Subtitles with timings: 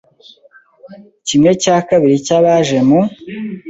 [1.27, 2.99] kimwe cya kabiri cy abaje mu